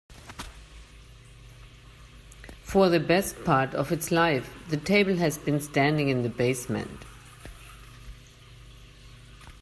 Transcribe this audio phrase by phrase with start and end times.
[2.63, 7.05] For the best part of its life, the table has been standing in the basement.